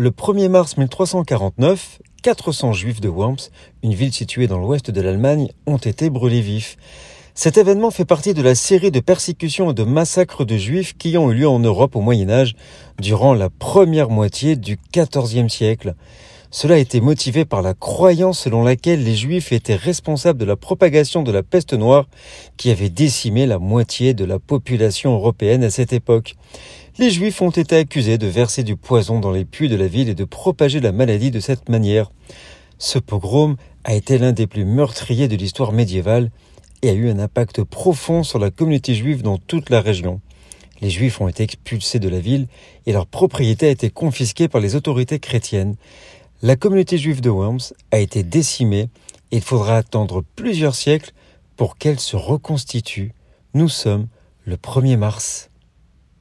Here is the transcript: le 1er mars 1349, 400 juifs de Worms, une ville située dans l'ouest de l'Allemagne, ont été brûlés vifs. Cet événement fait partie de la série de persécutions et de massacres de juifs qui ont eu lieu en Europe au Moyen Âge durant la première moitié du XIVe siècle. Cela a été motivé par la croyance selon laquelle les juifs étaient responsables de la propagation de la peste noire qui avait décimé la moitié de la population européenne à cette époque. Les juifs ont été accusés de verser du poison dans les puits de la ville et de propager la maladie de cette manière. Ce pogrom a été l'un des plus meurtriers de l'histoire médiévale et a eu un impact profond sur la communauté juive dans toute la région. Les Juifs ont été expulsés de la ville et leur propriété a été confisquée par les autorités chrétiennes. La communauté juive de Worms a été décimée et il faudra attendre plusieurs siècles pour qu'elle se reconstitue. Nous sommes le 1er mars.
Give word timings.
le 0.00 0.10
1er 0.10 0.48
mars 0.48 0.78
1349, 0.78 1.98
400 2.22 2.72
juifs 2.72 3.02
de 3.02 3.10
Worms, 3.10 3.50
une 3.82 3.92
ville 3.92 4.14
située 4.14 4.46
dans 4.46 4.56
l'ouest 4.56 4.90
de 4.90 4.98
l'Allemagne, 5.02 5.50
ont 5.66 5.76
été 5.76 6.08
brûlés 6.08 6.40
vifs. 6.40 6.78
Cet 7.34 7.58
événement 7.58 7.90
fait 7.90 8.06
partie 8.06 8.32
de 8.32 8.40
la 8.40 8.54
série 8.54 8.90
de 8.90 9.00
persécutions 9.00 9.72
et 9.72 9.74
de 9.74 9.82
massacres 9.82 10.46
de 10.46 10.56
juifs 10.56 10.96
qui 10.96 11.18
ont 11.18 11.30
eu 11.30 11.34
lieu 11.34 11.48
en 11.48 11.58
Europe 11.58 11.96
au 11.96 12.00
Moyen 12.00 12.30
Âge 12.30 12.54
durant 12.98 13.34
la 13.34 13.50
première 13.50 14.08
moitié 14.08 14.56
du 14.56 14.78
XIVe 14.90 15.50
siècle. 15.50 15.94
Cela 16.52 16.74
a 16.74 16.78
été 16.78 17.00
motivé 17.00 17.44
par 17.44 17.62
la 17.62 17.74
croyance 17.74 18.40
selon 18.40 18.64
laquelle 18.64 19.04
les 19.04 19.14
juifs 19.14 19.52
étaient 19.52 19.76
responsables 19.76 20.38
de 20.40 20.44
la 20.44 20.56
propagation 20.56 21.22
de 21.22 21.30
la 21.30 21.44
peste 21.44 21.74
noire 21.74 22.08
qui 22.56 22.72
avait 22.72 22.88
décimé 22.88 23.46
la 23.46 23.60
moitié 23.60 24.14
de 24.14 24.24
la 24.24 24.40
population 24.40 25.14
européenne 25.14 25.62
à 25.62 25.70
cette 25.70 25.92
époque. 25.92 26.34
Les 26.98 27.10
juifs 27.10 27.40
ont 27.40 27.50
été 27.50 27.76
accusés 27.76 28.18
de 28.18 28.26
verser 28.26 28.64
du 28.64 28.74
poison 28.74 29.20
dans 29.20 29.30
les 29.30 29.44
puits 29.44 29.68
de 29.68 29.76
la 29.76 29.86
ville 29.86 30.08
et 30.08 30.16
de 30.16 30.24
propager 30.24 30.80
la 30.80 30.90
maladie 30.90 31.30
de 31.30 31.38
cette 31.38 31.68
manière. 31.68 32.10
Ce 32.78 32.98
pogrom 32.98 33.56
a 33.84 33.94
été 33.94 34.18
l'un 34.18 34.32
des 34.32 34.48
plus 34.48 34.64
meurtriers 34.64 35.28
de 35.28 35.36
l'histoire 35.36 35.70
médiévale 35.70 36.32
et 36.82 36.90
a 36.90 36.94
eu 36.94 37.10
un 37.10 37.20
impact 37.20 37.62
profond 37.62 38.24
sur 38.24 38.40
la 38.40 38.50
communauté 38.50 38.94
juive 38.94 39.22
dans 39.22 39.38
toute 39.38 39.70
la 39.70 39.80
région. 39.80 40.20
Les 40.80 40.88
Juifs 40.88 41.20
ont 41.20 41.28
été 41.28 41.42
expulsés 41.42 41.98
de 41.98 42.08
la 42.08 42.20
ville 42.20 42.46
et 42.86 42.92
leur 42.92 43.06
propriété 43.06 43.66
a 43.66 43.70
été 43.70 43.90
confisquée 43.90 44.48
par 44.48 44.62
les 44.62 44.76
autorités 44.76 45.18
chrétiennes. 45.18 45.76
La 46.42 46.56
communauté 46.56 46.96
juive 46.96 47.20
de 47.20 47.28
Worms 47.28 47.74
a 47.90 47.98
été 47.98 48.22
décimée 48.22 48.88
et 49.30 49.36
il 49.36 49.42
faudra 49.42 49.76
attendre 49.76 50.24
plusieurs 50.36 50.74
siècles 50.74 51.12
pour 51.58 51.76
qu'elle 51.76 52.00
se 52.00 52.16
reconstitue. 52.16 53.12
Nous 53.52 53.68
sommes 53.68 54.06
le 54.46 54.56
1er 54.56 54.96
mars. 54.96 55.49